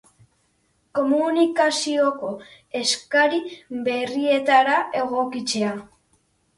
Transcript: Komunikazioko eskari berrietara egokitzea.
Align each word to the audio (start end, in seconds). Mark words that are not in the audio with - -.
Komunikazioko 0.99 2.33
eskari 2.81 3.45
berrietara 3.91 4.83
egokitzea. 5.07 5.81